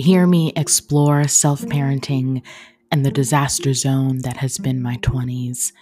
Hear 0.00 0.26
me 0.26 0.50
explore 0.56 1.28
self 1.28 1.60
parenting 1.60 2.40
and 2.90 3.04
the 3.04 3.10
disaster 3.10 3.74
zone 3.74 4.20
that 4.22 4.38
has 4.38 4.56
been 4.56 4.80
my 4.80 4.96
20s, 5.02 5.72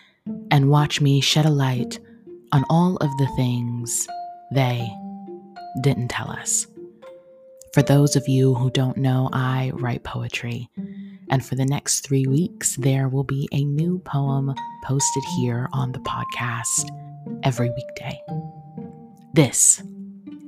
and 0.51 0.69
watch 0.69 1.01
me 1.01 1.21
shed 1.21 1.47
a 1.47 1.51
light 1.51 2.01
on 2.51 2.65
all 2.69 2.97
of 2.97 3.17
the 3.19 3.29
things 3.37 4.09
they 4.51 4.91
didn't 5.83 6.09
tell 6.09 6.29
us. 6.29 6.67
For 7.73 7.81
those 7.81 8.17
of 8.17 8.27
you 8.27 8.55
who 8.55 8.71
don't 8.71 8.97
know, 8.97 9.31
I 9.33 9.71
write 9.75 10.03
poetry. 10.03 10.69
And 11.31 11.47
for 11.47 11.55
the 11.55 11.65
next 11.65 12.01
three 12.01 12.27
weeks, 12.27 12.75
there 12.75 13.09
will 13.09 13.23
be 13.23 13.49
a 13.53 13.63
new 13.63 14.01
poem 14.01 14.53
posted 14.83 15.23
here 15.37 15.69
on 15.73 15.93
the 15.93 16.01
podcast 16.01 16.91
every 17.45 17.71
weekday. 17.71 18.21
This 19.35 19.81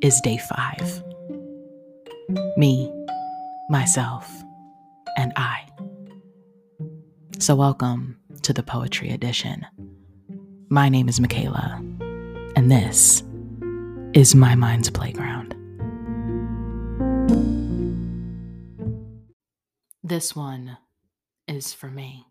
is 0.03 0.21
day 0.23 0.39
five. 0.39 1.05
Me, 2.57 2.93
myself, 3.71 4.29
and 5.17 5.33
I. 5.37 5.65
So, 7.39 7.55
welcome 7.55 8.19
to 8.43 8.53
the 8.53 8.65
Poetry 8.65 9.11
Edition. 9.11 9.65
My 10.69 10.89
name 10.89 11.09
is 11.09 11.21
Michaela, 11.21 11.81
and 12.57 12.69
this 12.69 13.23
is 14.13 14.35
My 14.35 14.57
Mind's 14.57 14.91
Playground. 14.91 15.55
This 20.03 20.35
one 20.35 20.77
is 21.47 21.73
for 21.73 21.87
me 21.87 22.27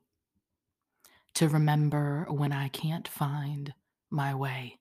to 1.36 1.48
remember 1.48 2.28
when 2.30 2.52
I 2.52 2.68
can't 2.68 3.08
find 3.08 3.74
my 4.10 4.36
way 4.36 4.80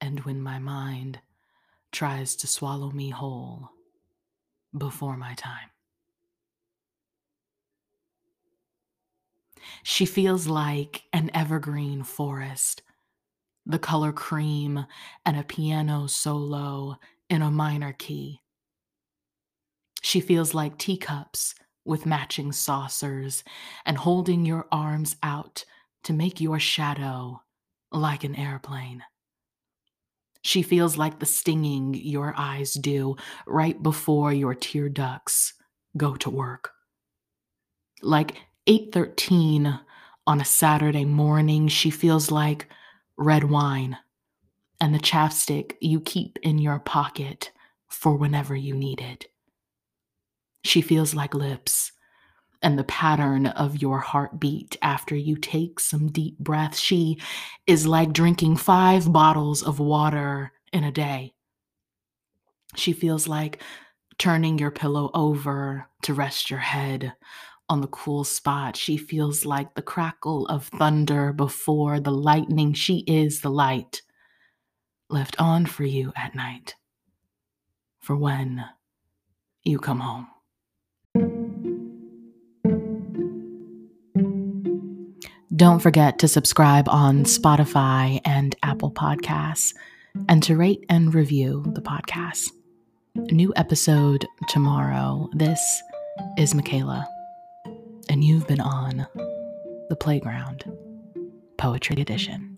and 0.00 0.18
when 0.24 0.42
my 0.42 0.58
mind 0.58 1.20
tries 1.92 2.34
to 2.36 2.48
swallow 2.48 2.90
me 2.90 3.10
whole 3.10 3.70
before 4.76 5.16
my 5.16 5.34
time. 5.34 5.70
She 9.82 10.06
feels 10.06 10.46
like 10.46 11.04
an 11.12 11.30
evergreen 11.34 12.02
forest, 12.02 12.82
the 13.64 13.78
color 13.78 14.12
cream 14.12 14.86
and 15.24 15.36
a 15.36 15.42
piano 15.42 16.06
solo 16.06 16.98
in 17.28 17.42
a 17.42 17.50
minor 17.50 17.92
key 17.92 18.40
she 20.06 20.20
feels 20.20 20.54
like 20.54 20.78
teacups 20.78 21.52
with 21.84 22.06
matching 22.06 22.52
saucers 22.52 23.42
and 23.84 23.98
holding 23.98 24.46
your 24.46 24.68
arms 24.70 25.16
out 25.20 25.64
to 26.04 26.12
make 26.12 26.40
your 26.40 26.60
shadow 26.60 27.42
like 27.90 28.22
an 28.22 28.36
airplane. 28.36 29.02
She 30.46 30.62
feels 30.62 30.96
like 30.96 31.18
the 31.18 31.26
stinging 31.26 31.92
your 31.92 32.32
eyes 32.36 32.74
do 32.74 33.16
right 33.48 33.82
before 33.82 34.32
your 34.32 34.54
tear 34.54 34.88
ducts 34.88 35.54
go 35.96 36.14
to 36.14 36.30
work. 36.30 36.70
Like 38.00 38.36
8:13 38.68 39.80
on 40.24 40.40
a 40.40 40.44
Saturday 40.44 41.04
morning, 41.04 41.66
she 41.66 41.90
feels 41.90 42.30
like 42.30 42.68
red 43.16 43.50
wine 43.50 43.98
and 44.80 44.94
the 44.94 45.00
chapstick 45.00 45.72
you 45.80 46.00
keep 46.00 46.38
in 46.44 46.58
your 46.58 46.78
pocket 46.78 47.50
for 47.88 48.14
whenever 48.14 48.54
you 48.54 48.76
need 48.76 49.00
it. 49.00 49.26
She 50.62 50.80
feels 50.80 51.12
like 51.12 51.34
lips 51.34 51.90
and 52.62 52.78
the 52.78 52.84
pattern 52.84 53.46
of 53.46 53.80
your 53.80 53.98
heartbeat 53.98 54.76
after 54.82 55.14
you 55.14 55.36
take 55.36 55.80
some 55.80 56.08
deep 56.08 56.38
breaths. 56.38 56.78
She 56.78 57.20
is 57.66 57.86
like 57.86 58.12
drinking 58.12 58.56
five 58.56 59.12
bottles 59.12 59.62
of 59.62 59.78
water 59.78 60.52
in 60.72 60.84
a 60.84 60.92
day. 60.92 61.34
She 62.74 62.92
feels 62.92 63.28
like 63.28 63.62
turning 64.18 64.58
your 64.58 64.70
pillow 64.70 65.10
over 65.14 65.88
to 66.02 66.14
rest 66.14 66.50
your 66.50 66.60
head 66.60 67.12
on 67.68 67.80
the 67.80 67.88
cool 67.88 68.24
spot. 68.24 68.76
She 68.76 68.96
feels 68.96 69.44
like 69.44 69.74
the 69.74 69.82
crackle 69.82 70.46
of 70.46 70.66
thunder 70.66 71.32
before 71.32 72.00
the 72.00 72.12
lightning. 72.12 72.72
She 72.74 72.98
is 73.06 73.40
the 73.40 73.50
light 73.50 74.02
left 75.08 75.40
on 75.40 75.66
for 75.66 75.84
you 75.84 76.12
at 76.16 76.34
night 76.34 76.74
for 78.00 78.16
when 78.16 78.64
you 79.64 79.78
come 79.78 80.00
home. 80.00 80.28
Don't 85.56 85.78
forget 85.78 86.18
to 86.18 86.28
subscribe 86.28 86.86
on 86.86 87.24
Spotify 87.24 88.20
and 88.26 88.54
Apple 88.62 88.90
Podcasts 88.90 89.72
and 90.28 90.42
to 90.42 90.54
rate 90.54 90.84
and 90.90 91.14
review 91.14 91.64
the 91.74 91.80
podcast. 91.80 92.50
New 93.14 93.54
episode 93.56 94.26
tomorrow. 94.48 95.30
This 95.32 95.82
is 96.36 96.54
Michaela, 96.54 97.08
and 98.10 98.22
you've 98.22 98.46
been 98.46 98.60
on 98.60 99.06
The 99.88 99.96
Playground 99.96 100.70
Poetry 101.56 102.02
Edition. 102.02 102.55